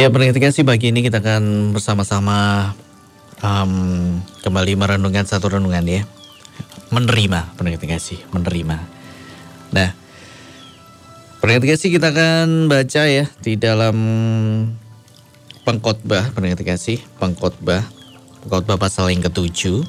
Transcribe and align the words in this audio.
Ya, 0.00 0.08
kasih 0.40 0.64
pagi 0.64 0.88
ini 0.88 1.04
kita 1.04 1.20
akan 1.20 1.76
bersama-sama 1.76 2.72
um, 3.44 4.16
kembali 4.40 4.72
merenungkan 4.72 5.28
satu 5.28 5.52
renungan 5.52 5.84
ya. 5.84 6.08
Menerima, 6.88 7.52
kasih, 7.84 8.16
menerima. 8.32 8.80
Nah, 9.76 9.92
kasih 11.68 11.92
kita 11.92 12.16
akan 12.16 12.72
baca 12.72 13.02
ya 13.12 13.28
di 13.44 13.60
dalam 13.60 13.96
pengkhotbah, 15.68 16.32
kasih, 16.64 17.04
pengkhotbah, 17.20 17.84
pengkhotbah 18.40 18.80
pasal 18.80 19.12
yang 19.12 19.20
ketujuh. 19.20 19.84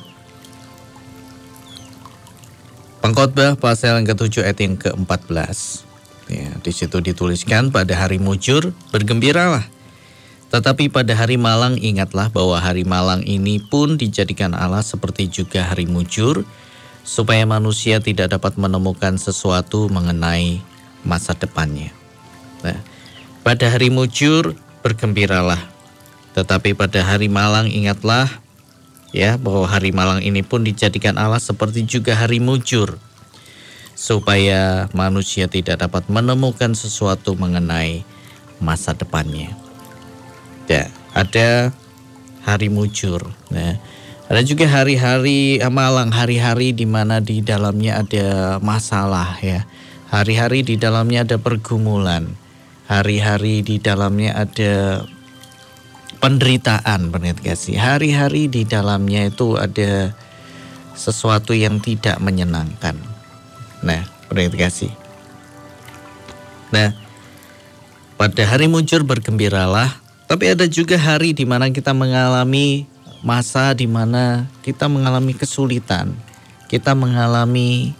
Pengkhotbah 2.99 3.55
pasal 3.55 4.03
yang 4.03 4.11
ketujuh 4.11 4.43
ayat 4.43 4.59
yang 4.59 4.75
ke-14. 4.75 5.87
Ya, 6.27 6.51
di 6.59 6.71
situ 6.75 6.99
dituliskan 6.99 7.71
pada 7.71 7.95
hari 7.95 8.19
mujur 8.19 8.75
bergembiralah 8.91 9.79
tetapi 10.51 10.91
pada 10.91 11.15
hari 11.15 11.39
malang 11.39 11.79
ingatlah 11.79 12.27
bahwa 12.27 12.59
hari 12.59 12.83
malang 12.83 13.23
ini 13.23 13.63
pun 13.63 13.95
dijadikan 13.95 14.51
Allah 14.51 14.83
seperti 14.83 15.31
juga 15.31 15.63
hari 15.63 15.87
mujur, 15.87 16.43
supaya 17.07 17.47
manusia 17.47 18.03
tidak 18.03 18.35
dapat 18.35 18.59
menemukan 18.59 19.15
sesuatu 19.15 19.87
mengenai 19.87 20.59
masa 21.07 21.31
depannya. 21.39 21.95
Nah, 22.67 22.75
pada 23.47 23.71
hari 23.71 23.87
mujur 23.87 24.51
bergembiralah, 24.83 25.71
tetapi 26.35 26.75
pada 26.75 26.99
hari 26.99 27.31
malang 27.31 27.71
ingatlah 27.71 28.27
ya 29.15 29.39
bahwa 29.39 29.71
hari 29.71 29.95
malang 29.95 30.19
ini 30.19 30.43
pun 30.43 30.67
dijadikan 30.67 31.15
Allah 31.15 31.39
seperti 31.39 31.87
juga 31.87 32.11
hari 32.11 32.43
mujur, 32.43 32.99
supaya 33.95 34.91
manusia 34.91 35.47
tidak 35.47 35.79
dapat 35.79 36.11
menemukan 36.11 36.75
sesuatu 36.75 37.39
mengenai 37.39 38.03
masa 38.59 38.91
depannya 38.91 39.60
ada. 40.71 40.83
Ada 41.11 41.49
hari 42.47 42.71
mujur 42.71 43.21
nah 43.51 43.77
ada 44.31 44.41
juga 44.47 44.63
hari-hari 44.63 45.59
malang 45.67 46.07
hari-hari 46.07 46.71
di 46.71 46.87
mana 46.87 47.19
di 47.19 47.43
dalamnya 47.43 47.99
ada 47.99 48.27
masalah 48.63 49.35
ya. 49.43 49.67
Hari-hari 50.07 50.63
di 50.63 50.79
dalamnya 50.79 51.27
ada 51.27 51.35
pergumulan. 51.35 52.31
Hari-hari 52.87 53.59
di 53.59 53.75
dalamnya 53.83 54.31
ada 54.31 55.03
penderitaan 56.23 57.11
kasih 57.43 57.75
hari-hari 57.75 58.47
di 58.47 58.63
dalamnya 58.63 59.27
itu 59.27 59.59
ada 59.59 60.15
sesuatu 60.95 61.51
yang 61.51 61.83
tidak 61.83 62.15
menyenangkan. 62.23 62.95
Nah 63.83 64.07
kasih 64.31 64.95
nah 66.71 66.95
pada 68.15 68.47
hari 68.47 68.71
mujur 68.71 69.03
bergembiralah 69.03 70.00
tapi 70.31 70.47
ada 70.47 70.63
juga 70.63 70.95
hari 70.95 71.35
di 71.35 71.43
mana 71.43 71.67
kita 71.75 71.91
mengalami 71.91 72.87
masa 73.19 73.75
di 73.75 73.83
mana 73.83 74.47
kita 74.63 74.87
mengalami 74.87 75.35
kesulitan, 75.35 76.15
kita 76.71 76.95
mengalami 76.95 77.91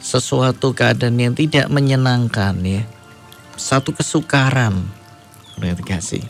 sesuatu 0.00 0.72
keadaan 0.72 1.20
yang 1.20 1.36
tidak 1.36 1.68
menyenangkan 1.68 2.56
ya. 2.64 2.88
Satu 3.60 3.92
kesukaran. 3.92 4.80
Berarti 5.60 5.84
kasih. 5.84 6.24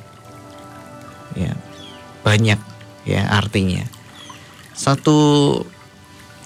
Ya. 1.39 1.55
Banyak 2.27 2.59
ya 3.07 3.23
artinya. 3.31 3.87
Satu 4.75 5.15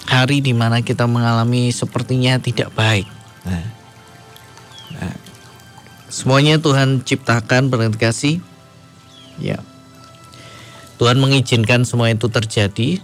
hari 0.05 0.37
di 0.45 0.53
mana 0.53 0.85
kita 0.85 1.09
mengalami 1.09 1.73
sepertinya 1.73 2.37
tidak 2.37 2.69
baik. 2.77 3.09
Nah, 3.41 3.65
nah, 5.01 5.17
semuanya 6.13 6.61
Tuhan 6.61 7.01
ciptakan 7.01 7.73
berarti 7.73 7.97
kasih 7.97 8.37
Ya. 9.37 9.61
Tuhan 10.97 11.21
mengizinkan 11.21 11.85
semua 11.85 12.09
itu 12.09 12.25
terjadi 12.25 12.97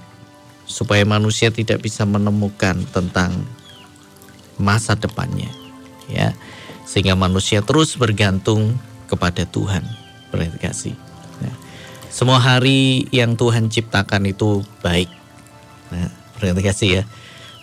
supaya 0.65 1.05
manusia 1.05 1.53
tidak 1.53 1.85
bisa 1.85 2.09
menemukan 2.09 2.81
tentang 2.89 3.45
masa 4.57 4.97
depannya. 4.97 5.49
Ya. 6.09 6.33
Sehingga 6.89 7.13
manusia 7.13 7.61
terus 7.61 7.93
bergantung 7.95 8.77
kepada 9.05 9.45
Tuhan. 9.45 9.85
Berarti 10.33 10.57
kasih. 10.57 10.95
Nah, 11.41 11.53
semua 12.09 12.41
hari 12.41 13.05
yang 13.13 13.37
Tuhan 13.37 13.69
ciptakan 13.69 14.25
itu 14.25 14.65
baik. 14.81 15.09
Nah, 15.93 16.09
kasih 16.41 17.01
ya. 17.01 17.03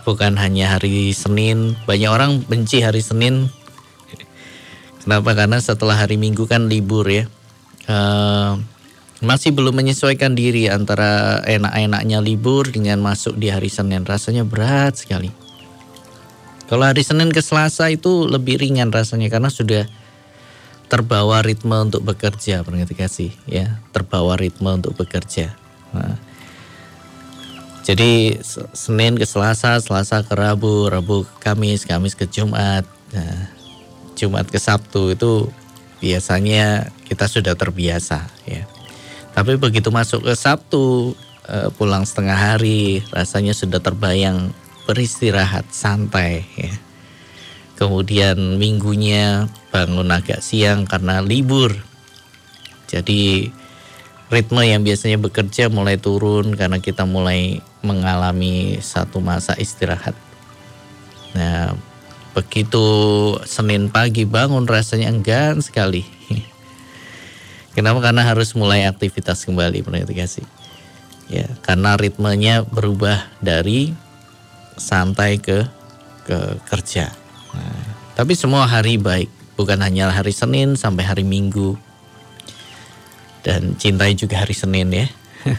Bukan 0.06 0.38
hanya 0.38 0.78
hari 0.78 1.10
Senin. 1.12 1.74
Banyak 1.84 2.10
orang 2.10 2.30
benci 2.46 2.80
hari 2.80 3.02
Senin. 3.02 3.50
Kenapa? 5.02 5.34
Karena 5.34 5.58
setelah 5.58 5.98
hari 5.98 6.16
Minggu 6.16 6.46
kan 6.46 6.70
libur 6.70 7.04
ya 7.10 7.26
uh, 7.86 8.58
masih 9.20 9.52
belum 9.52 9.76
menyesuaikan 9.76 10.32
diri 10.32 10.68
antara 10.72 11.44
enak-enaknya 11.44 12.24
libur 12.24 12.68
dengan 12.68 13.00
masuk 13.04 13.36
di 13.36 13.52
hari 13.52 13.68
Senin. 13.68 14.04
Rasanya 14.04 14.48
berat 14.48 15.00
sekali. 15.00 15.28
Kalau 16.70 16.86
hari 16.86 17.02
Senin 17.02 17.34
ke 17.34 17.42
Selasa 17.42 17.90
itu 17.90 18.30
lebih 18.30 18.62
ringan 18.62 18.94
rasanya 18.94 19.26
karena 19.26 19.50
sudah 19.50 19.90
terbawa 20.90 21.42
ritme 21.42 21.74
untuk 21.78 22.02
bekerja, 22.02 22.66
pengerti 22.66 22.94
kasih 22.98 23.30
ya, 23.46 23.78
terbawa 23.94 24.34
ritme 24.34 24.74
untuk 24.74 24.94
bekerja. 24.98 25.54
Nah, 25.94 26.14
jadi 27.82 28.38
Senin 28.70 29.18
ke 29.18 29.26
Selasa, 29.26 29.82
Selasa 29.82 30.22
ke 30.22 30.34
Rabu, 30.34 30.86
Rabu 30.86 31.26
ke 31.26 31.34
Kamis, 31.42 31.82
Kamis 31.82 32.14
ke 32.14 32.30
Jumat, 32.30 32.86
nah, 33.10 33.50
Jumat 34.14 34.46
ke 34.46 34.58
Sabtu 34.62 35.14
itu 35.14 35.50
biasanya 35.98 36.94
kita 37.10 37.26
sudah 37.26 37.58
terbiasa 37.58 38.30
ya. 38.46 38.62
Tapi 39.34 39.58
begitu 39.58 39.90
masuk 39.90 40.30
ke 40.30 40.34
Sabtu 40.38 41.14
eh, 41.50 41.68
pulang 41.74 42.06
setengah 42.06 42.38
hari 42.38 43.02
rasanya 43.10 43.50
sudah 43.50 43.82
terbayang 43.82 44.54
beristirahat 44.86 45.66
santai 45.74 46.46
ya. 46.54 46.72
Kemudian 47.74 48.60
minggunya 48.60 49.50
bangun 49.74 50.14
agak 50.14 50.38
siang 50.44 50.86
karena 50.86 51.18
libur. 51.18 51.74
Jadi 52.86 53.50
ritme 54.30 54.62
yang 54.62 54.86
biasanya 54.86 55.18
bekerja 55.18 55.66
mulai 55.72 55.98
turun 55.98 56.54
karena 56.54 56.78
kita 56.78 57.08
mulai 57.08 57.58
mengalami 57.82 58.78
satu 58.78 59.18
masa 59.18 59.56
istirahat. 59.56 60.12
Nah, 61.32 61.72
Begitu 62.30 62.86
Senin 63.42 63.90
pagi 63.90 64.22
bangun 64.22 64.62
rasanya 64.70 65.10
enggan 65.10 65.58
sekali. 65.58 66.06
Kenapa? 67.80 68.12
Karena 68.12 68.28
harus 68.28 68.52
mulai 68.52 68.84
aktivitas 68.84 69.48
kembali 69.48 69.80
kasih. 70.12 70.44
Ya, 71.32 71.48
karena 71.64 71.96
ritmenya 71.96 72.60
berubah 72.60 73.24
dari 73.40 73.96
santai 74.76 75.40
ke 75.40 75.64
ke 76.28 76.60
kerja. 76.68 77.08
Nah, 77.56 77.80
tapi 78.12 78.36
semua 78.36 78.68
hari 78.68 79.00
baik, 79.00 79.32
bukan 79.56 79.80
hanya 79.80 80.12
hari 80.12 80.28
Senin 80.28 80.76
sampai 80.76 81.08
hari 81.08 81.24
Minggu. 81.24 81.80
Dan 83.40 83.80
cintai 83.80 84.12
juga 84.12 84.44
hari 84.44 84.52
Senin 84.52 84.92
ya. 84.92 85.08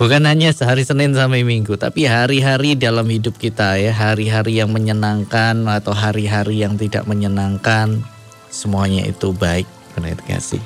Bukan 0.00 0.24
hanya 0.24 0.54
sehari 0.54 0.86
Senin 0.86 1.12
sampai 1.12 1.42
Minggu, 1.42 1.74
tapi 1.74 2.06
hari-hari 2.06 2.78
dalam 2.78 3.04
hidup 3.10 3.36
kita 3.36 3.76
ya, 3.76 3.92
hari-hari 3.92 4.62
yang 4.62 4.70
menyenangkan 4.72 5.66
atau 5.66 5.92
hari-hari 5.92 6.62
yang 6.62 6.80
tidak 6.80 7.04
menyenangkan, 7.04 8.00
semuanya 8.48 9.04
itu 9.04 9.36
baik, 9.36 9.68
benar 9.94 10.18
kasih. 10.24 10.62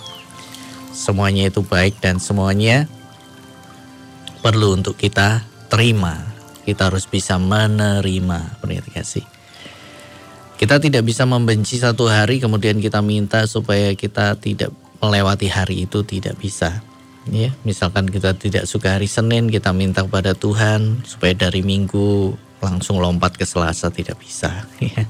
Semuanya 0.95 1.51
itu 1.51 1.65
baik 1.67 1.99
dan 1.99 2.23
semuanya 2.23 2.87
perlu 4.45 4.79
untuk 4.79 4.95
kita 4.95 5.43
terima. 5.67 6.23
Kita 6.65 6.89
harus 6.89 7.05
bisa 7.05 7.37
menerima, 7.37 8.61
benar 8.63 8.85
kasih. 8.89 9.25
Kita 10.55 10.81
tidak 10.81 11.05
bisa 11.05 11.29
membenci 11.29 11.77
satu 11.77 12.09
hari 12.09 12.41
kemudian 12.41 12.81
kita 12.81 13.05
minta 13.05 13.45
supaya 13.45 13.93
kita 13.93 14.39
tidak 14.41 14.73
melewati 15.05 15.53
hari 15.53 15.85
itu 15.85 16.01
tidak 16.07 16.41
bisa 16.41 16.81
ya 17.31 17.53
misalkan 17.65 18.05
kita 18.09 18.37
tidak 18.37 18.69
suka 18.69 19.01
hari 19.01 19.09
Senin 19.09 19.49
kita 19.49 19.73
minta 19.73 20.05
kepada 20.05 20.37
Tuhan 20.37 21.05
supaya 21.09 21.33
dari 21.33 21.65
Minggu 21.65 22.37
langsung 22.61 23.01
lompat 23.01 23.37
ke 23.37 23.49
Selasa 23.49 23.89
tidak 23.89 24.21
bisa 24.21 24.69
ya. 24.85 25.05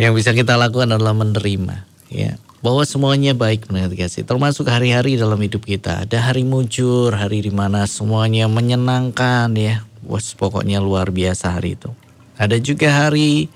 yang 0.00 0.16
bisa 0.16 0.32
kita 0.32 0.56
lakukan 0.56 0.96
adalah 0.96 1.12
menerima 1.12 1.89
ya 2.12 2.36
bahwa 2.60 2.84
semuanya 2.84 3.32
baik 3.32 3.72
menurut 3.72 3.96
kasih 3.96 4.28
termasuk 4.28 4.68
hari-hari 4.68 5.16
dalam 5.16 5.40
hidup 5.40 5.64
kita 5.64 6.04
ada 6.04 6.18
hari 6.20 6.44
mujur 6.44 7.14
hari 7.16 7.40
di 7.40 7.54
mana 7.54 7.88
semuanya 7.88 8.50
menyenangkan 8.50 9.48
ya 9.56 9.86
was 10.04 10.36
pokoknya 10.36 10.82
luar 10.82 11.08
biasa 11.08 11.56
hari 11.56 11.78
itu 11.80 11.88
ada 12.36 12.60
juga 12.60 12.92
hari 12.92 13.48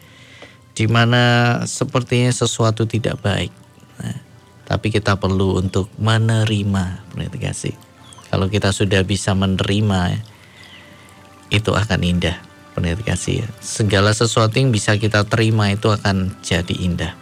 di 0.74 0.86
mana 0.88 1.60
sepertinya 1.68 2.32
sesuatu 2.32 2.88
tidak 2.88 3.20
baik 3.20 3.52
nah, 4.00 4.24
tapi 4.64 4.88
kita 4.88 5.20
perlu 5.20 5.60
untuk 5.60 5.92
menerima, 6.00 7.04
berarti 7.12 7.38
kasih. 7.38 7.74
Kalau 8.32 8.48
kita 8.48 8.72
sudah 8.72 9.04
bisa 9.04 9.36
menerima, 9.36 10.18
itu 11.52 11.70
akan 11.70 12.00
indah, 12.00 12.40
berarti 12.72 13.04
kasih. 13.04 13.36
Segala 13.60 14.10
sesuatu 14.16 14.56
yang 14.56 14.72
bisa 14.72 14.96
kita 14.96 15.28
terima 15.28 15.70
itu 15.70 15.92
akan 15.92 16.40
jadi 16.40 16.74
indah. 16.80 17.12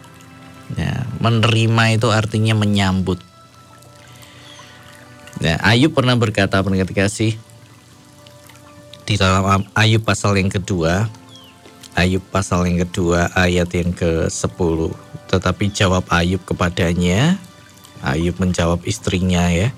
Ya, 0.73 1.05
menerima 1.21 1.83
itu 2.01 2.09
artinya 2.09 2.57
menyambut. 2.57 3.21
Ya, 5.43 5.59
Ayub 5.61 5.93
pernah 5.93 6.15
berkata 6.15 6.63
pendengar 6.63 6.89
kasih 6.89 7.35
di 9.03 9.19
dalam 9.19 9.67
Ayub 9.75 10.01
pasal 10.07 10.39
yang 10.39 10.47
kedua, 10.47 11.11
Ayub 11.93 12.23
pasal 12.31 12.65
yang 12.65 12.87
kedua 12.87 13.29
ayat 13.35 13.69
yang 13.75 13.91
ke-10. 13.91 14.79
Tetapi 15.29 15.65
jawab 15.75 16.07
Ayub 16.09 16.41
kepadanya, 16.47 17.37
Ayub 17.99 18.39
menjawab 18.39 18.81
istrinya 18.87 19.51
ya. 19.51 19.75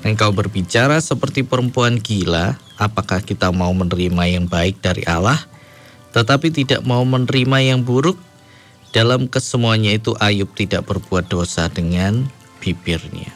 Engkau 0.00 0.32
berbicara 0.32 0.96
seperti 1.00 1.44
perempuan 1.44 2.00
gila, 2.00 2.56
apakah 2.80 3.20
kita 3.20 3.52
mau 3.52 3.72
menerima 3.72 4.22
yang 4.28 4.44
baik 4.48 4.80
dari 4.80 5.04
Allah, 5.04 5.36
tetapi 6.16 6.48
tidak 6.52 6.80
mau 6.84 7.04
menerima 7.04 7.58
yang 7.60 7.80
buruk? 7.84 8.16
Dalam 8.90 9.30
kesemuanya 9.30 9.94
itu 9.94 10.18
Ayub 10.18 10.50
tidak 10.58 10.90
berbuat 10.90 11.30
dosa 11.30 11.70
dengan 11.70 12.26
bibirnya. 12.58 13.30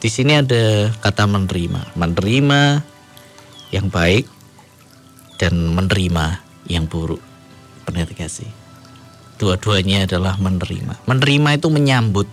Di 0.00 0.08
sini 0.08 0.40
ada 0.40 0.88
kata 1.04 1.28
menerima, 1.28 1.92
menerima 1.96 2.80
yang 3.76 3.92
baik 3.92 4.24
dan 5.36 5.52
menerima 5.76 6.40
yang 6.64 6.88
buruk. 6.88 7.20
Pernah 7.84 8.08
dikasih. 8.08 8.48
Dua-duanya 9.36 10.08
adalah 10.08 10.40
menerima. 10.40 11.04
Menerima 11.04 11.48
itu 11.60 11.68
menyambut. 11.68 12.28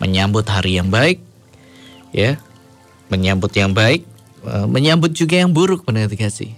Menyambut 0.00 0.48
hari 0.48 0.80
yang 0.80 0.88
baik, 0.88 1.20
ya. 2.16 2.40
Menyambut 3.12 3.52
yang 3.52 3.76
baik, 3.76 4.04
eh, 4.48 4.66
menyambut 4.68 5.12
juga 5.12 5.40
yang 5.40 5.52
buruk 5.52 5.84
pernah 5.84 6.08
dikasih. 6.08 6.56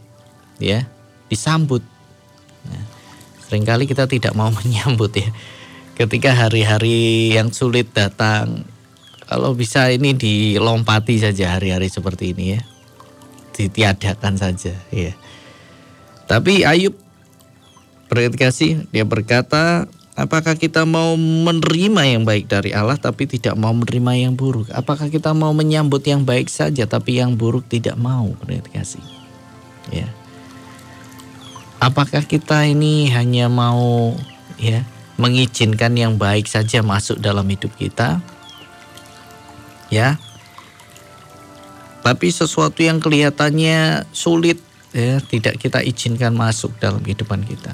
Ya, 0.61 0.87
disambut 1.33 1.81
Seringkali 3.51 3.91
kita 3.91 4.07
tidak 4.07 4.39
mau 4.39 4.55
menyambut 4.63 5.11
ya. 5.19 5.35
Ketika 5.99 6.31
hari-hari 6.33 7.35
yang 7.35 7.51
sulit 7.51 7.91
datang, 7.91 8.63
kalau 9.27 9.59
bisa 9.59 9.91
ini 9.91 10.15
dilompati 10.15 11.19
saja 11.19 11.59
hari-hari 11.59 11.91
seperti 11.91 12.31
ini 12.31 12.55
ya. 12.55 12.63
Ditiadakan 13.59 14.39
saja 14.39 14.79
ya. 14.95 15.13
Tapi 16.31 16.63
Ayub 16.63 16.95
sih 18.55 18.87
dia 18.95 19.03
berkata, 19.03 19.91
apakah 20.15 20.55
kita 20.55 20.87
mau 20.87 21.19
menerima 21.19 22.03
yang 22.07 22.23
baik 22.23 22.47
dari 22.47 22.71
Allah 22.71 22.97
tapi 22.97 23.27
tidak 23.27 23.59
mau 23.59 23.75
menerima 23.75 24.31
yang 24.31 24.33
buruk? 24.39 24.71
Apakah 24.71 25.11
kita 25.11 25.35
mau 25.35 25.51
menyambut 25.51 26.07
yang 26.07 26.23
baik 26.23 26.47
saja 26.47 26.87
tapi 26.87 27.19
yang 27.19 27.35
buruk 27.35 27.67
tidak 27.67 27.99
mau? 27.99 28.31
kasih 28.71 29.03
Ya. 29.91 30.07
Apakah 31.81 32.29
kita 32.29 32.69
ini 32.69 33.09
hanya 33.09 33.49
mau 33.49 34.13
ya 34.61 34.85
mengizinkan 35.17 35.97
yang 35.97 36.21
baik 36.21 36.45
saja 36.45 36.85
masuk 36.85 37.17
dalam 37.25 37.49
hidup 37.49 37.73
kita? 37.81 38.21
Ya. 39.89 40.21
Tapi 42.05 42.29
sesuatu 42.29 42.85
yang 42.85 43.01
kelihatannya 43.01 44.05
sulit 44.13 44.61
ya 44.93 45.25
tidak 45.25 45.57
kita 45.57 45.81
izinkan 45.81 46.37
masuk 46.37 46.77
dalam 46.77 47.01
kehidupan 47.01 47.49
kita. 47.49 47.73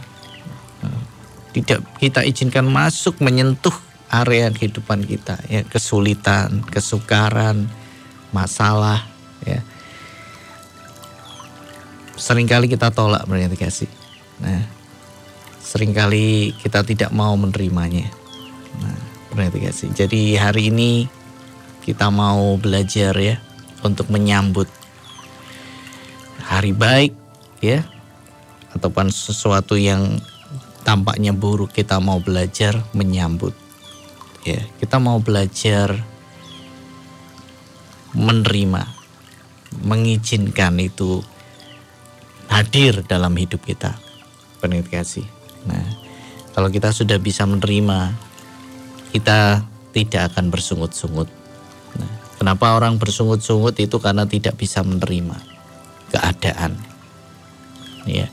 Tidak 1.50 1.98
kita 1.98 2.22
izinkan 2.22 2.70
masuk 2.70 3.18
menyentuh 3.18 3.74
area 4.06 4.54
kehidupan 4.54 5.02
kita 5.02 5.34
ya 5.50 5.66
kesulitan, 5.66 6.62
kesukaran, 6.70 7.66
masalah 8.30 9.02
ya 9.42 9.66
sering 12.16 12.48
kali 12.48 12.66
kita 12.66 12.90
tolak 12.90 13.22
berarti 13.28 13.54
kasih. 13.60 13.90
Nah, 14.42 14.62
sering 15.60 15.96
kali 15.96 16.52
kita 16.60 16.84
tidak 16.84 17.10
mau 17.12 17.32
menerimanya. 17.36 18.08
Nah, 18.80 18.98
kasih. 19.36 19.92
Jadi 19.92 20.36
hari 20.36 20.72
ini 20.72 21.08
kita 21.84 22.08
mau 22.08 22.56
belajar 22.58 23.14
ya 23.16 23.36
untuk 23.84 24.08
menyambut 24.10 24.66
hari 26.42 26.72
baik 26.72 27.12
ya 27.60 27.84
ataupun 28.72 29.12
sesuatu 29.12 29.78
yang 29.78 30.18
tampaknya 30.82 31.34
buruk 31.34 31.74
kita 31.74 31.98
mau 31.98 32.22
belajar 32.22 32.78
menyambut 32.94 33.54
ya 34.46 34.62
kita 34.78 35.02
mau 35.02 35.18
belajar 35.18 35.94
menerima 38.14 38.82
mengizinkan 39.84 40.80
itu 40.80 41.20
hadir 42.48 43.04
dalam 43.04 43.34
hidup 43.36 43.60
kita. 43.60 43.98
Penetrasi. 44.58 45.24
Nah, 45.66 45.84
kalau 46.56 46.72
kita 46.72 46.88
sudah 46.94 47.20
bisa 47.20 47.44
menerima, 47.44 48.16
kita 49.12 49.64
tidak 49.92 50.32
akan 50.32 50.48
bersungut-sungut. 50.48 51.28
Nah, 51.96 52.12
kenapa 52.40 52.76
orang 52.76 52.96
bersungut-sungut 52.96 53.76
itu 53.80 53.96
karena 54.00 54.24
tidak 54.24 54.56
bisa 54.56 54.80
menerima 54.80 55.36
keadaan. 56.12 56.76
Ya. 58.06 58.30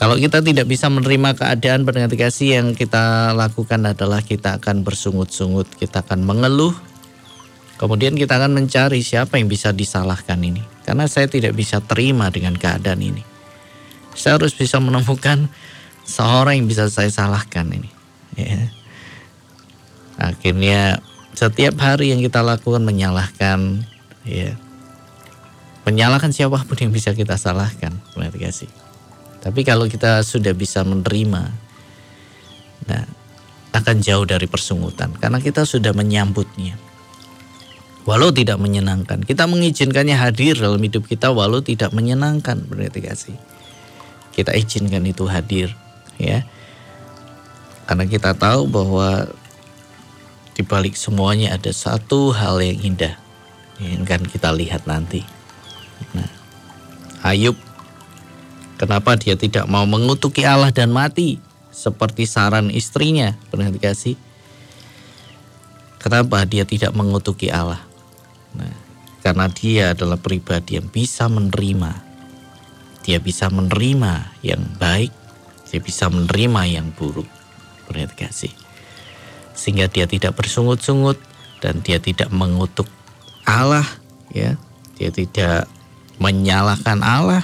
Kalau 0.00 0.16
kita 0.16 0.40
tidak 0.40 0.64
bisa 0.64 0.88
menerima 0.88 1.36
keadaan 1.36 1.84
pendengar 1.84 2.08
kasih 2.16 2.56
yang 2.56 2.68
kita 2.72 3.36
lakukan 3.36 3.84
adalah 3.84 4.24
kita 4.24 4.56
akan 4.56 4.80
bersungut-sungut, 4.80 5.68
kita 5.76 6.00
akan 6.00 6.24
mengeluh, 6.24 6.72
kemudian 7.76 8.16
kita 8.16 8.40
akan 8.40 8.56
mencari 8.56 9.04
siapa 9.04 9.36
yang 9.36 9.52
bisa 9.52 9.76
disalahkan 9.76 10.40
ini. 10.40 10.64
Karena 10.88 11.04
saya 11.04 11.28
tidak 11.28 11.52
bisa 11.52 11.84
terima 11.84 12.32
dengan 12.32 12.56
keadaan 12.56 13.04
ini. 13.04 13.29
Saya 14.14 14.36
harus 14.38 14.52
bisa 14.52 14.82
menemukan 14.82 15.50
seorang 16.04 16.58
yang 16.58 16.66
bisa 16.66 16.90
saya 16.90 17.08
salahkan 17.08 17.66
ini. 17.70 17.90
Ya. 18.34 18.70
Akhirnya 20.20 21.00
setiap 21.32 21.80
hari 21.80 22.12
yang 22.12 22.20
kita 22.20 22.44
lakukan 22.44 22.84
menyalahkan, 22.84 23.86
ya, 24.26 24.52
menyalahkan 25.88 26.34
siapa 26.34 26.60
pun 26.66 26.76
yang 26.76 26.92
bisa 26.92 27.16
kita 27.16 27.40
salahkan, 27.40 27.96
kasih. 28.36 28.68
Tapi 29.40 29.64
kalau 29.64 29.88
kita 29.88 30.20
sudah 30.20 30.52
bisa 30.52 30.84
menerima, 30.84 31.48
nah 32.84 33.04
akan 33.70 33.96
jauh 34.02 34.26
dari 34.26 34.50
persungutan 34.50 35.14
karena 35.16 35.38
kita 35.38 35.62
sudah 35.64 35.94
menyambutnya 35.94 36.76
walau 38.08 38.32
tidak 38.32 38.58
menyenangkan. 38.58 39.22
Kita 39.22 39.44
mengizinkannya 39.46 40.16
hadir 40.16 40.56
dalam 40.56 40.80
hidup 40.80 41.06
kita 41.06 41.30
walau 41.30 41.60
tidak 41.60 41.92
menyenangkan 41.92 42.64
berarti 42.66 43.00
kasih. 43.04 43.36
Kita 44.40 44.56
izinkan 44.56 45.04
itu 45.04 45.28
hadir 45.28 45.76
ya. 46.16 46.48
Karena 47.84 48.08
kita 48.08 48.32
tahu 48.32 48.64
bahwa 48.72 49.28
di 50.56 50.64
balik 50.64 50.96
semuanya 50.96 51.60
ada 51.60 51.68
satu 51.68 52.32
hal 52.32 52.64
yang 52.64 52.96
indah 52.96 53.20
yang 53.76 54.08
akan 54.08 54.24
kita 54.24 54.48
lihat 54.56 54.88
nanti. 54.88 55.20
Nah, 56.16 56.28
Ayub 57.20 57.56
kenapa 58.80 59.20
dia 59.20 59.36
tidak 59.36 59.68
mau 59.68 59.84
mengutuki 59.84 60.48
Allah 60.48 60.72
dan 60.72 60.88
mati 60.88 61.36
seperti 61.68 62.24
saran 62.24 62.72
istrinya 62.72 63.36
pernah 63.52 63.68
dikasih? 63.68 64.16
Kenapa 66.00 66.48
dia 66.48 66.64
tidak 66.64 66.96
mengutuki 66.96 67.52
Allah? 67.52 67.84
Nah, 68.56 68.72
karena 69.20 69.52
dia 69.52 69.92
adalah 69.92 70.16
pribadi 70.16 70.80
yang 70.80 70.88
bisa 70.88 71.28
menerima. 71.28 72.09
Dia 73.10 73.18
bisa 73.18 73.50
menerima 73.50 74.38
yang 74.46 74.62
baik, 74.78 75.10
dia 75.66 75.82
bisa 75.82 76.06
menerima 76.06 76.62
yang 76.70 76.94
buruk. 76.94 77.26
Perhati 77.90 78.14
kasih. 78.14 78.54
Sehingga 79.50 79.90
dia 79.90 80.06
tidak 80.06 80.38
bersungut-sungut 80.38 81.18
dan 81.58 81.82
dia 81.82 81.98
tidak 81.98 82.30
mengutuk 82.30 82.86
Allah, 83.42 83.82
ya. 84.30 84.54
Dia 84.94 85.10
tidak 85.10 85.66
menyalahkan 86.22 87.02
Allah 87.02 87.42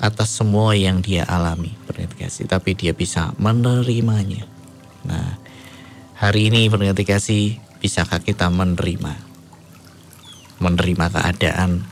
atas 0.00 0.32
semua 0.32 0.72
yang 0.72 1.04
dia 1.04 1.28
alami, 1.28 1.76
perhati 1.84 2.24
kasih, 2.24 2.48
tapi 2.48 2.72
dia 2.72 2.96
bisa 2.96 3.36
menerimanya. 3.36 4.48
Nah, 5.04 5.36
hari 6.16 6.48
ini 6.48 6.72
perhati 6.72 7.04
kasih, 7.04 7.60
bisakah 7.84 8.24
kita 8.24 8.48
menerima? 8.48 9.36
menerima 10.60 11.06
keadaan. 11.12 11.84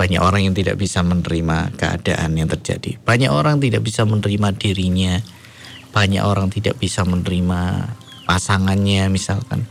Banyak 0.00 0.16
orang 0.16 0.48
yang 0.48 0.56
tidak 0.56 0.80
bisa 0.80 1.04
menerima 1.04 1.76
keadaan 1.76 2.32
yang 2.32 2.48
terjadi. 2.48 2.96
Banyak 3.04 3.28
orang 3.28 3.60
tidak 3.60 3.84
bisa 3.84 4.08
menerima 4.08 4.48
dirinya. 4.56 5.20
Banyak 5.92 6.24
orang 6.24 6.48
tidak 6.48 6.80
bisa 6.80 7.04
menerima 7.04 7.92
pasangannya 8.24 9.12
misalkan. 9.12 9.68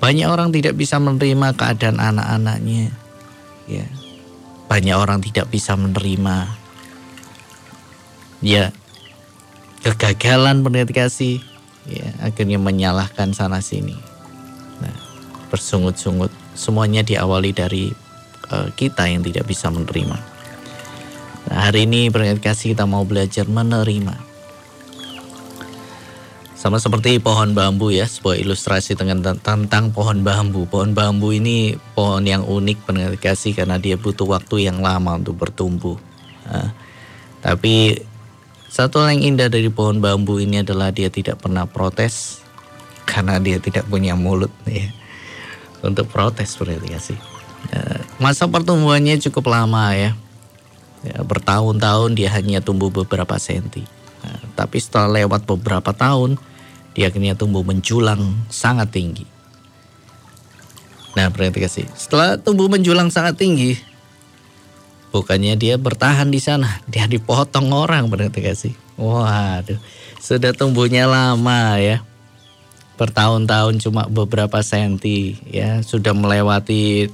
Banyak 0.00 0.24
orang 0.24 0.56
tidak 0.56 0.72
bisa 0.72 0.96
menerima 0.96 1.52
keadaan 1.52 2.00
anak-anaknya. 2.00 2.96
Ya. 3.68 3.84
Banyak 4.72 4.96
orang 4.96 5.20
tidak 5.20 5.52
bisa 5.52 5.76
menerima 5.76 6.48
ya 8.40 8.72
kegagalan 9.84 10.62
kasih 10.88 11.42
ya 11.84 12.08
akhirnya 12.24 12.56
menyalahkan 12.56 13.36
sana 13.36 13.60
sini. 13.60 14.00
Nah, 14.80 14.96
bersungut-sungut 15.52 16.32
semuanya 16.56 17.04
diawali 17.04 17.52
dari 17.52 18.07
uh, 18.52 18.68
kita 18.74 19.08
yang 19.08 19.24
tidak 19.24 19.48
bisa 19.48 19.68
menerima. 19.68 20.18
Nah, 21.48 21.58
hari 21.64 21.88
ini 21.88 22.12
berkat 22.12 22.44
kasih 22.44 22.76
kita 22.76 22.84
mau 22.84 23.08
belajar 23.08 23.48
menerima. 23.48 24.28
Sama 26.58 26.82
seperti 26.82 27.22
pohon 27.22 27.54
bambu 27.54 27.94
ya, 27.94 28.02
sebuah 28.02 28.34
ilustrasi 28.34 28.98
dengan 28.98 29.22
tentang 29.38 29.94
pohon 29.94 30.26
bambu. 30.26 30.66
Pohon 30.66 30.90
bambu 30.90 31.30
ini 31.30 31.78
pohon 31.94 32.26
yang 32.26 32.42
unik 32.42 32.82
pendengar 32.82 33.14
kasih 33.14 33.54
karena 33.54 33.78
dia 33.78 33.94
butuh 33.94 34.26
waktu 34.26 34.66
yang 34.66 34.82
lama 34.82 35.22
untuk 35.22 35.38
bertumbuh. 35.38 35.94
Nah, 36.50 36.74
tapi 37.38 38.02
satu 38.66 39.00
yang 39.06 39.22
indah 39.22 39.46
dari 39.46 39.70
pohon 39.70 40.02
bambu 40.02 40.42
ini 40.42 40.66
adalah 40.66 40.90
dia 40.90 41.08
tidak 41.08 41.38
pernah 41.40 41.64
protes 41.64 42.42
karena 43.10 43.38
dia 43.38 43.62
tidak 43.62 43.86
punya 43.86 44.18
mulut 44.18 44.50
ya. 44.66 44.90
Untuk 45.78 46.10
protes 46.10 46.58
berarti 46.58 46.90
kasih. 46.90 47.37
Masa 48.18 48.50
pertumbuhannya 48.50 49.22
cukup 49.22 49.54
lama 49.54 49.94
ya. 49.94 50.18
ya 51.06 51.22
bertahun-tahun 51.22 52.18
dia 52.18 52.34
hanya 52.34 52.58
tumbuh 52.58 52.90
beberapa 52.90 53.38
senti. 53.38 53.86
Nah, 54.26 54.42
tapi 54.58 54.82
setelah 54.82 55.22
lewat 55.22 55.46
beberapa 55.46 55.94
tahun, 55.94 56.34
dia 56.98 57.14
akhirnya 57.14 57.38
tumbuh 57.38 57.62
menjulang 57.62 58.34
sangat 58.50 58.90
tinggi. 58.90 59.22
Nah, 61.14 61.30
berarti 61.30 61.62
kasih. 61.62 61.86
Setelah 61.94 62.42
tumbuh 62.42 62.66
menjulang 62.66 63.10
sangat 63.14 63.38
tinggi, 63.38 63.78
bukannya 65.14 65.54
dia 65.54 65.78
bertahan 65.78 66.26
di 66.30 66.42
sana, 66.42 66.82
dia 66.90 67.06
dipotong 67.06 67.70
orang 67.70 68.10
berarti 68.10 68.42
kasih. 68.42 68.74
Waduh, 68.98 69.78
sudah 70.18 70.50
tumbuhnya 70.50 71.06
lama 71.06 71.78
ya. 71.78 72.02
Bertahun-tahun 72.98 73.78
cuma 73.78 74.10
beberapa 74.10 74.58
senti 74.66 75.38
ya, 75.46 75.86
sudah 75.86 76.10
melewati 76.10 77.06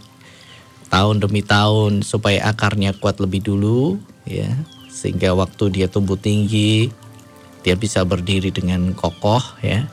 tahun 0.95 1.19
demi 1.19 1.43
tahun 1.43 2.07
supaya 2.07 2.47
akarnya 2.47 2.95
kuat 2.95 3.19
lebih 3.19 3.43
dulu 3.43 3.99
ya, 4.23 4.47
sehingga 4.87 5.35
waktu 5.35 5.75
dia 5.75 5.87
tumbuh 5.91 6.15
tinggi 6.15 6.95
dia 7.67 7.75
bisa 7.75 8.07
berdiri 8.07 8.55
dengan 8.55 8.95
kokoh 8.95 9.43
ya. 9.59 9.91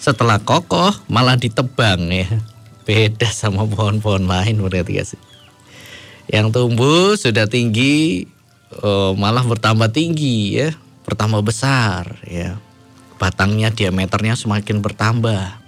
Setelah 0.00 0.40
kokoh 0.40 0.96
malah 1.12 1.36
ditebang 1.36 2.08
ya. 2.08 2.40
Beda 2.88 3.28
sama 3.28 3.68
pohon-pohon 3.68 4.24
lain 4.24 4.64
berarti 4.64 4.96
guys. 4.96 5.12
Yang 6.24 6.56
tumbuh 6.56 7.20
sudah 7.20 7.44
tinggi 7.44 8.24
oh, 8.80 9.12
malah 9.12 9.44
bertambah 9.44 9.92
tinggi 9.92 10.56
ya, 10.56 10.72
bertambah 11.04 11.44
besar 11.44 12.16
ya. 12.24 12.56
Batangnya 13.20 13.68
diameternya 13.68 14.40
semakin 14.40 14.80
bertambah. 14.80 15.59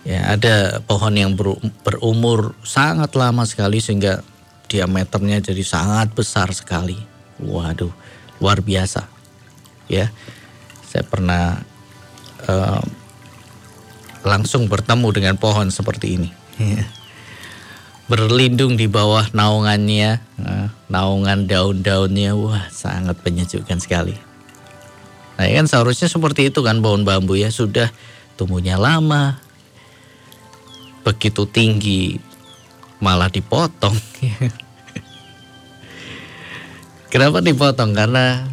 Ya, 0.00 0.32
ada 0.32 0.80
pohon 0.80 1.12
yang 1.12 1.36
berumur 1.84 2.56
sangat 2.64 3.12
lama 3.12 3.44
sekali 3.44 3.84
sehingga 3.84 4.24
diameternya 4.70 5.44
jadi 5.44 5.60
sangat 5.60 6.16
besar 6.16 6.48
sekali. 6.56 6.96
Waduh, 7.36 7.92
luar 8.40 8.64
biasa. 8.64 9.04
Ya 9.90 10.08
saya 10.90 11.06
pernah 11.06 11.62
uh, 12.50 12.82
langsung 14.26 14.66
bertemu 14.66 15.08
dengan 15.14 15.34
pohon 15.38 15.70
seperti 15.70 16.18
ini. 16.18 16.30
Ya. 16.58 16.84
berlindung 18.10 18.74
di 18.74 18.90
bawah 18.90 19.30
naungannya 19.30 20.18
uh, 20.42 20.66
naungan 20.90 21.46
daun-daunnya. 21.46 22.34
Wah 22.34 22.66
sangat 22.74 23.22
menyejukkan 23.22 23.78
sekali. 23.78 24.18
Nah 25.38 25.46
ya 25.46 25.62
kan 25.62 25.70
seharusnya 25.70 26.10
seperti 26.10 26.50
itu 26.50 26.58
kan 26.66 26.82
pohon 26.82 27.06
bambu 27.06 27.38
ya. 27.38 27.54
Sudah 27.54 27.94
tumbuhnya 28.34 28.74
lama 28.74 29.38
begitu 31.02 31.48
tinggi 31.48 32.20
malah 33.00 33.32
dipotong 33.32 33.96
Kenapa 37.10 37.42
dipotong? 37.42 37.90
Karena 37.90 38.46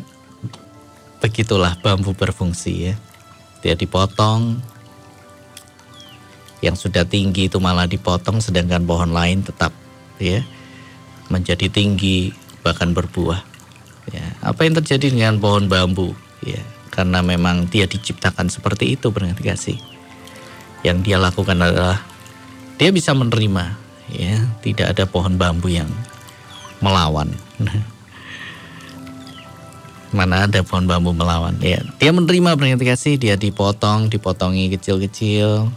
begitulah 1.21 1.77
bambu 1.77 2.17
berfungsi 2.17 2.89
ya. 2.89 2.95
Dia 3.61 3.77
dipotong, 3.77 4.57
yang 6.65 6.73
sudah 6.73 7.05
tinggi 7.05 7.45
itu 7.45 7.61
malah 7.61 7.85
dipotong, 7.85 8.41
sedangkan 8.41 8.81
pohon 8.81 9.13
lain 9.13 9.45
tetap 9.45 9.69
ya 10.17 10.41
menjadi 11.29 11.69
tinggi 11.69 12.33
bahkan 12.65 12.97
berbuah. 12.97 13.45
Ya, 14.09 14.25
apa 14.41 14.65
yang 14.65 14.73
terjadi 14.81 15.13
dengan 15.13 15.37
pohon 15.37 15.69
bambu? 15.69 16.17
Ya, 16.41 16.61
karena 16.89 17.21
memang 17.21 17.69
dia 17.69 17.85
diciptakan 17.85 18.49
seperti 18.49 18.97
itu 18.97 19.13
berarti 19.13 19.43
kasih. 19.45 19.77
Yang 20.81 20.97
dia 21.05 21.17
lakukan 21.21 21.61
adalah 21.61 22.06
dia 22.77 22.89
bisa 22.93 23.13
menerima, 23.17 23.73
ya, 24.13 24.37
tidak 24.61 24.93
ada 24.93 25.03
pohon 25.09 25.35
bambu 25.35 25.69
yang 25.69 25.89
melawan. 26.81 27.33
mana 30.15 30.47
ada 30.47 30.63
pohon 30.63 30.87
bambu 30.87 31.11
melawan 31.11 31.57
ya. 31.59 31.83
Dia 31.99 32.15
menerima 32.15 32.55
berarti 32.55 32.85
kasih 32.87 33.13
dia 33.19 33.35
dipotong 33.35 34.07
dipotongi 34.07 34.71
kecil-kecil. 34.77 35.67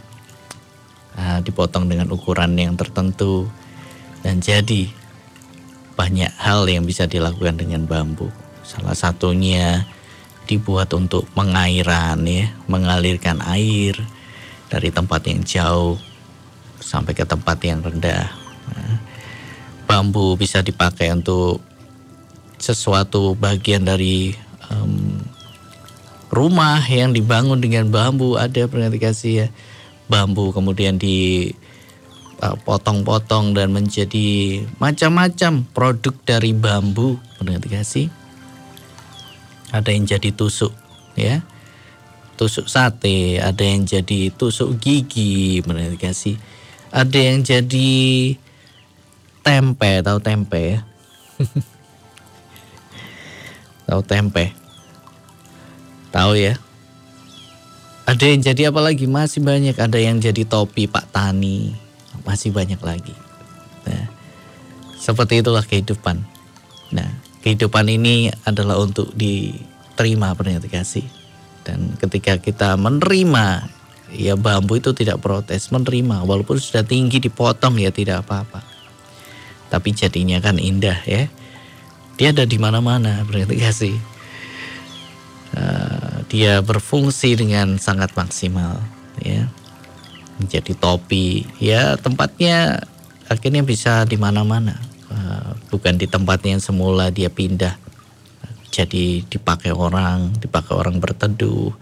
Nah, 1.11 1.37
dipotong 1.43 1.91
dengan 1.91 2.07
ukuran 2.15 2.55
yang 2.55 2.79
tertentu. 2.79 3.51
Dan 4.23 4.39
jadi 4.39 4.87
banyak 5.99 6.31
hal 6.39 6.69
yang 6.71 6.87
bisa 6.87 7.09
dilakukan 7.09 7.59
dengan 7.59 7.83
bambu. 7.83 8.31
Salah 8.63 8.95
satunya 8.95 9.83
dibuat 10.47 10.95
untuk 10.95 11.27
mengairan 11.35 12.23
ya. 12.23 12.55
Mengalirkan 12.71 13.43
air 13.43 13.99
dari 14.71 14.89
tempat 14.93 15.27
yang 15.27 15.43
jauh 15.43 15.99
sampai 16.81 17.13
ke 17.13 17.23
tempat 17.23 17.61
yang 17.61 17.79
rendah. 17.79 18.27
Nah, 18.73 18.97
bambu 19.85 20.33
bisa 20.35 20.65
dipakai 20.65 21.13
untuk 21.13 21.61
sesuatu 22.57 23.33
bagian 23.37 23.85
dari 23.85 24.33
um, 24.69 25.21
rumah 26.33 26.81
yang 26.85 27.13
dibangun 27.13 27.61
dengan 27.61 27.89
bambu. 27.89 28.35
Ada 28.35 28.65
pernah 28.65 28.89
dikasih 28.89 29.33
ya 29.45 29.47
bambu 30.11 30.51
kemudian 30.51 30.99
di 30.99 31.47
uh, 32.43 32.57
potong-potong 32.67 33.55
dan 33.55 33.71
menjadi 33.71 34.61
macam-macam 34.81 35.63
produk 35.71 36.15
dari 36.27 36.51
bambu. 36.51 37.15
Pernah 37.39 37.61
dikasih? 37.61 38.11
Ada 39.71 39.89
yang 39.95 40.03
jadi 40.03 40.29
tusuk 40.35 40.75
ya. 41.15 41.39
Tusuk 42.35 42.67
sate 42.67 43.37
ada 43.37 43.61
yang 43.61 43.87
jadi 43.87 44.33
tusuk 44.33 44.81
gigi. 44.81 45.63
Pernah 45.63 45.87
dikasih 45.93 46.35
ada 46.91 47.17
yang 47.17 47.41
jadi 47.41 47.91
tempe 49.41 49.91
tahu 50.05 50.19
tempe 50.21 50.59
ya 50.59 50.79
Tahu 53.91 54.07
tempe? 54.07 54.55
Tahu 56.15 56.31
ya? 56.39 56.55
Ada 58.07 58.23
yang 58.23 58.39
jadi 58.39 58.61
apa 58.71 58.79
lagi? 58.79 59.03
Masih 59.03 59.43
banyak. 59.43 59.75
Ada 59.75 59.99
yang 59.99 60.15
jadi 60.23 60.47
topi 60.47 60.87
Pak 60.87 61.11
Tani. 61.11 61.75
Masih 62.23 62.55
banyak 62.55 62.79
lagi. 62.79 63.11
Nah, 63.83 64.07
seperti 64.95 65.43
itulah 65.43 65.67
kehidupan. 65.67 66.23
Nah, 66.95 67.09
kehidupan 67.43 67.91
ini 67.91 68.31
adalah 68.47 68.79
untuk 68.79 69.11
diterima 69.11 70.39
ternyata 70.39 70.71
kasih. 70.71 71.03
Dan 71.67 71.99
ketika 71.99 72.39
kita 72.39 72.79
menerima, 72.79 73.67
ya 74.11 74.35
bambu 74.35 74.77
itu 74.77 74.91
tidak 74.91 75.23
protes, 75.23 75.71
menerima. 75.71 76.23
Walaupun 76.27 76.59
sudah 76.59 76.83
tinggi 76.83 77.17
dipotong 77.23 77.79
ya 77.79 77.89
tidak 77.89 78.27
apa-apa. 78.27 78.61
Tapi 79.71 79.89
jadinya 79.95 80.37
kan 80.43 80.59
indah 80.59 80.99
ya 81.07 81.31
dia 82.19 82.29
ada 82.29 82.45
di 82.45 82.61
mana-mana 82.61 83.25
berarti 83.25 83.55
kasih. 83.57 83.97
Uh, 85.51 86.23
dia 86.31 86.63
berfungsi 86.63 87.35
dengan 87.35 87.75
sangat 87.75 88.15
maksimal 88.15 88.79
ya 89.19 89.51
menjadi 90.39 90.71
topi 90.79 91.43
ya 91.59 91.99
tempatnya 91.99 92.79
akhirnya 93.27 93.59
bisa 93.59 94.07
di 94.07 94.15
mana-mana 94.15 94.79
uh, 95.11 95.51
bukan 95.67 95.99
di 95.99 96.07
tempatnya 96.07 96.55
yang 96.55 96.63
semula 96.63 97.11
dia 97.11 97.27
pindah 97.27 97.75
jadi 98.71 99.27
dipakai 99.27 99.75
orang 99.75 100.31
dipakai 100.39 100.71
orang 100.71 101.03
berteduh 101.03 101.75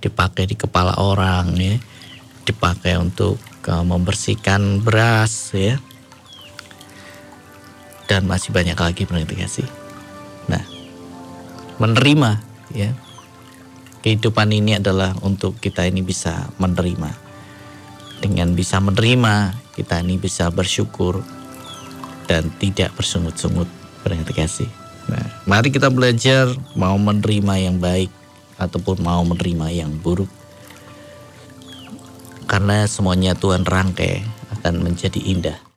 dipakai 0.00 0.48
di 0.48 0.56
kepala 0.56 0.96
orang 0.96 1.52
ya 1.60 1.76
dipakai 2.48 2.98
untuk 2.98 3.36
uh, 3.68 3.84
membersihkan 3.84 4.82
beras 4.82 5.54
ya 5.54 5.78
dan 8.10 8.26
masih 8.26 8.50
banyak 8.50 8.74
lagi 8.74 9.06
kasih. 9.38 9.68
Nah, 10.50 10.66
menerima 11.78 12.42
ya. 12.74 12.90
Kehidupan 14.00 14.48
ini 14.50 14.80
adalah 14.80 15.12
untuk 15.20 15.60
kita 15.60 15.84
ini 15.84 16.00
bisa 16.00 16.48
menerima. 16.56 17.12
Dengan 18.18 18.56
bisa 18.56 18.80
menerima, 18.80 19.54
kita 19.76 20.00
ini 20.00 20.16
bisa 20.16 20.48
bersyukur 20.48 21.20
dan 22.24 22.48
tidak 22.56 22.96
bersungut-sungut 22.96 23.68
kasih. 24.32 24.66
Nah, 25.06 25.20
mari 25.44 25.68
kita 25.68 25.92
belajar 25.92 26.48
mau 26.72 26.96
menerima 26.96 27.54
yang 27.60 27.76
baik 27.76 28.08
ataupun 28.60 29.00
mau 29.00 29.24
menerima 29.24 29.72
yang 29.72 29.90
buruk. 29.96 30.28
Karena 32.44 32.84
semuanya 32.84 33.32
Tuhan 33.32 33.64
rangkai 33.64 34.20
akan 34.60 34.84
menjadi 34.84 35.16
indah. 35.22 35.69